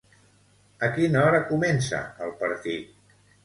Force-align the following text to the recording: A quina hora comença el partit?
A 0.87 0.89
quina 0.95 1.21
hora 1.25 1.43
comença 1.51 2.03
el 2.29 2.35
partit? 2.43 3.17